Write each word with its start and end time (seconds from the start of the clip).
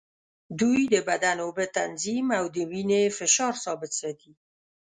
دوی 0.59 0.81
د 0.93 0.95
بدن 1.09 1.37
اوبه 1.45 1.65
تنظیم 1.77 2.27
او 2.39 2.45
د 2.55 2.57
وینې 2.71 3.03
فشار 3.17 3.53
ثابت 3.63 3.91
ساتي. 4.01 4.31